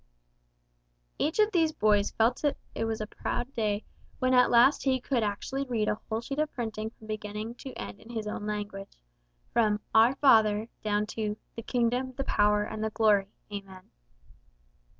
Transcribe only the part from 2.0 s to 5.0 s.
felt that it was a very proud day when at last he